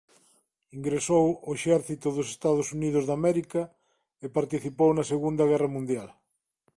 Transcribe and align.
Ingresou 0.77 1.25
o 1.47 1.49
exército 1.57 2.07
dos 2.17 2.27
Estados 2.35 2.67
Unidos 2.77 3.03
de 3.05 3.13
América 3.19 3.61
e 4.25 4.27
participou 4.37 4.89
na 4.93 5.07
Segunda 5.11 5.43
Guerra 5.51 5.69
Mundial. 5.75 6.09